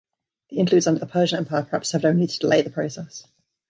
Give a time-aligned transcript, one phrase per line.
[0.49, 3.27] The interludes under the Persian Empire perhaps served only to delay the process.